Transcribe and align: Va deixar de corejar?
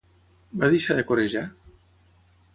Va 0.63 0.69
deixar 0.75 0.97
de 1.01 1.05
corejar? 1.11 1.45